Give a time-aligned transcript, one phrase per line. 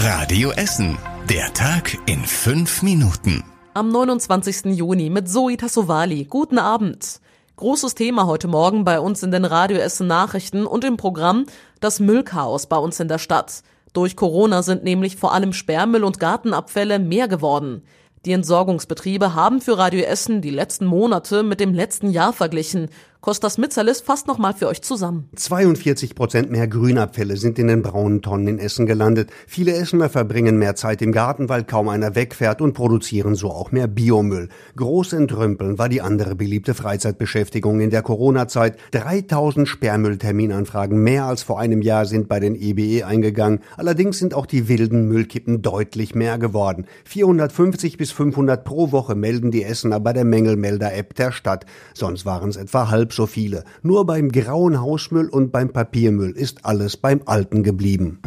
[0.00, 0.96] Radio Essen.
[1.28, 3.42] Der Tag in fünf Minuten.
[3.74, 4.66] Am 29.
[4.66, 6.24] Juni mit Zoe Tassovali.
[6.30, 7.20] Guten Abend.
[7.56, 11.46] Großes Thema heute Morgen bei uns in den Radio Essen Nachrichten und im Programm
[11.80, 13.64] das Müllchaos bei uns in der Stadt.
[13.92, 17.82] Durch Corona sind nämlich vor allem Sperrmüll und Gartenabfälle mehr geworden.
[18.24, 22.88] Die Entsorgungsbetriebe haben für Radio Essen die letzten Monate mit dem letzten Jahr verglichen.
[23.20, 25.28] Kostas Mitzalis fasst nochmal für euch zusammen.
[25.34, 29.30] 42 Prozent mehr Grünabfälle sind in den braunen Tonnen in Essen gelandet.
[29.48, 33.72] Viele Essener verbringen mehr Zeit im Garten, weil kaum einer wegfährt und produzieren so auch
[33.72, 34.48] mehr Biomüll.
[34.76, 38.78] Groß entrümpeln war die andere beliebte Freizeitbeschäftigung in der Corona-Zeit.
[38.92, 43.60] 3000 Sperrmüllterminanfragen mehr als vor einem Jahr sind bei den EBE e eingegangen.
[43.76, 46.86] Allerdings sind auch die wilden Müllkippen deutlich mehr geworden.
[47.06, 51.66] 450 bis 500 pro Woche melden die Essener bei der Mängelmelder-App der Stadt.
[51.94, 53.64] Sonst waren es etwa halb halb so viele.
[53.82, 58.20] Nur beim grauen Hausmüll und beim Papiermüll ist alles beim Alten geblieben.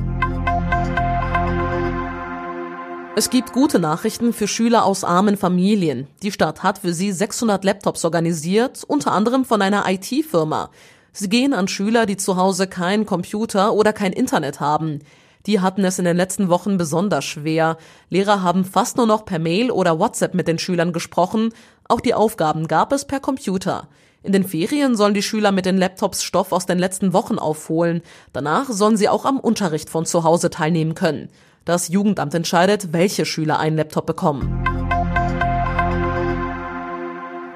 [3.15, 6.07] Es gibt gute Nachrichten für Schüler aus armen Familien.
[6.23, 10.71] Die Stadt hat für sie 600 Laptops organisiert, unter anderem von einer IT-Firma.
[11.11, 14.99] Sie gehen an Schüler, die zu Hause kein Computer oder kein Internet haben.
[15.45, 17.77] Die hatten es in den letzten Wochen besonders schwer.
[18.09, 21.53] Lehrer haben fast nur noch per Mail oder WhatsApp mit den Schülern gesprochen.
[21.87, 23.89] Auch die Aufgaben gab es per Computer.
[24.23, 28.03] In den Ferien sollen die Schüler mit den Laptops Stoff aus den letzten Wochen aufholen.
[28.33, 31.29] Danach sollen sie auch am Unterricht von zu Hause teilnehmen können.
[31.65, 34.63] Das Jugendamt entscheidet, welche Schüler einen Laptop bekommen.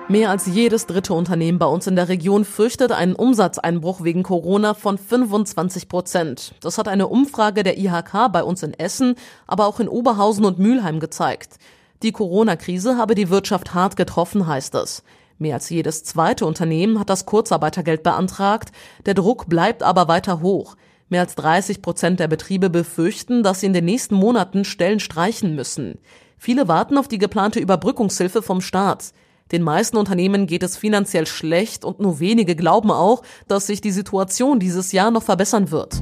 [0.08, 4.74] Mehr als jedes dritte Unternehmen bei uns in der Region fürchtet einen Umsatzeinbruch wegen Corona
[4.74, 6.56] von 25 Prozent.
[6.62, 10.58] Das hat eine Umfrage der IHK bei uns in Essen, aber auch in Oberhausen und
[10.58, 11.58] Mülheim gezeigt.
[12.02, 15.04] Die Corona-Krise habe die Wirtschaft hart getroffen, heißt es.
[15.38, 18.72] Mehr als jedes zweite Unternehmen hat das Kurzarbeitergeld beantragt.
[19.06, 20.76] Der Druck bleibt aber weiter hoch.
[21.10, 25.56] Mehr als 30 Prozent der Betriebe befürchten, dass sie in den nächsten Monaten Stellen streichen
[25.56, 26.00] müssen.
[26.38, 29.12] Viele warten auf die geplante Überbrückungshilfe vom Staat.
[29.52, 33.92] Den meisten Unternehmen geht es finanziell schlecht und nur wenige glauben auch, dass sich die
[33.92, 36.02] Situation dieses Jahr noch verbessern wird.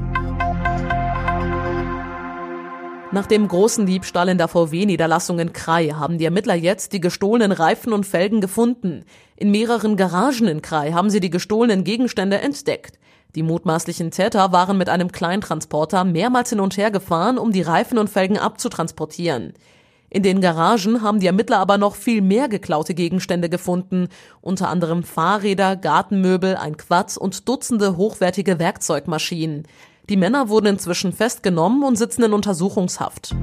[3.13, 7.51] Nach dem großen Diebstahl in der VW-Niederlassung in Krai haben die Ermittler jetzt die gestohlenen
[7.51, 9.05] Reifen und Felgen gefunden.
[9.35, 12.97] In mehreren Garagen in Krai haben sie die gestohlenen Gegenstände entdeckt.
[13.35, 17.99] Die mutmaßlichen Täter waren mit einem Kleintransporter mehrmals hin und her gefahren, um die Reifen
[17.99, 19.53] und Felgen abzutransportieren.
[20.09, 24.07] In den Garagen haben die Ermittler aber noch viel mehr geklaute Gegenstände gefunden,
[24.41, 29.67] unter anderem Fahrräder, Gartenmöbel, ein Quad und Dutzende hochwertige Werkzeugmaschinen.
[30.09, 33.33] Die Männer wurden inzwischen festgenommen und sitzen in Untersuchungshaft.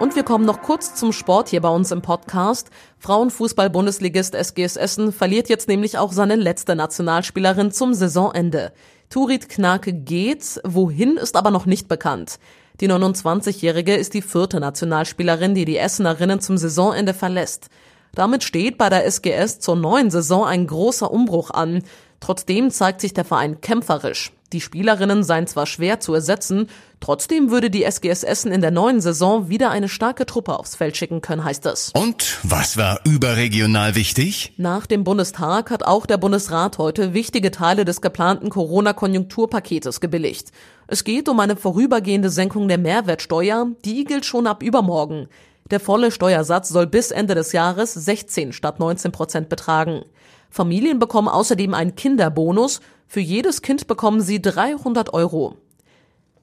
[0.00, 2.70] Und wir kommen noch kurz zum Sport hier bei uns im Podcast.
[2.98, 8.72] Frauenfußball-Bundesligist SGS Essen verliert jetzt nämlich auch seine letzte Nationalspielerin zum Saisonende.
[9.08, 12.40] Turit Knake geht, wohin ist aber noch nicht bekannt.
[12.80, 17.70] Die 29-Jährige ist die vierte Nationalspielerin, die die Essenerinnen zum Saisonende verlässt.
[18.16, 21.82] Damit steht bei der SGS zur neuen Saison ein großer Umbruch an.
[22.20, 24.32] Trotzdem zeigt sich der Verein kämpferisch.
[24.52, 26.68] Die Spielerinnen seien zwar schwer zu ersetzen,
[27.00, 30.96] trotzdem würde die SGS Essen in der neuen Saison wieder eine starke Truppe aufs Feld
[30.96, 31.90] schicken können, heißt es.
[31.94, 34.52] Und was war überregional wichtig?
[34.56, 40.52] Nach dem Bundestag hat auch der Bundesrat heute wichtige Teile des geplanten Corona-Konjunkturpaketes gebilligt.
[40.86, 45.28] Es geht um eine vorübergehende Senkung der Mehrwertsteuer, die gilt schon ab übermorgen.
[45.72, 50.04] Der volle Steuersatz soll bis Ende des Jahres 16 statt 19 Prozent betragen.
[50.50, 52.80] Familien bekommen außerdem einen Kinderbonus.
[53.06, 55.56] Für jedes Kind bekommen sie 300 Euro.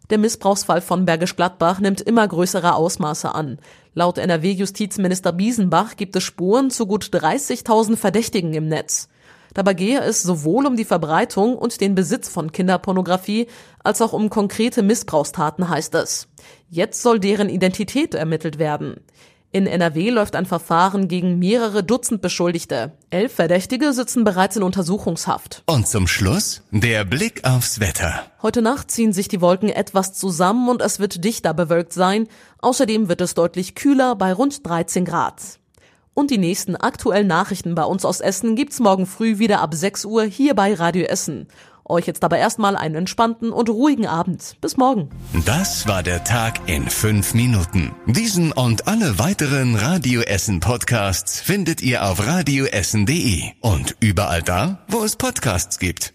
[0.10, 3.60] Der Missbrauchsfall von Bergisch Gladbach nimmt immer größere Ausmaße an.
[3.94, 9.08] Laut NRW-Justizminister Biesenbach gibt es Spuren zu gut 30.000 Verdächtigen im Netz.
[9.54, 13.48] Dabei gehe es sowohl um die Verbreitung und den Besitz von Kinderpornografie
[13.84, 16.28] als auch um konkrete Missbrauchstaten, heißt es.
[16.70, 19.00] Jetzt soll deren Identität ermittelt werden.
[19.56, 22.94] In NRW läuft ein Verfahren gegen mehrere Dutzend Beschuldigte.
[23.12, 25.62] Elf Verdächtige sitzen bereits in Untersuchungshaft.
[25.68, 28.26] Und zum Schluss der Blick aufs Wetter.
[28.42, 32.28] Heute Nacht ziehen sich die Wolken etwas zusammen und es wird dichter bewölkt sein.
[32.62, 35.60] Außerdem wird es deutlich kühler bei rund 13 Grad.
[36.16, 40.06] Und die nächsten aktuellen Nachrichten bei uns aus Essen gibt's morgen früh wieder ab 6
[40.06, 41.48] Uhr hier bei Radio Essen.
[41.86, 44.56] Euch jetzt aber erstmal einen entspannten und ruhigen Abend.
[44.62, 45.10] Bis morgen.
[45.46, 47.94] Das war der Tag in fünf Minuten.
[48.06, 55.04] Diesen und alle weiteren Radio Essen Podcasts findet ihr auf radioessen.de und überall da, wo
[55.04, 56.14] es Podcasts gibt.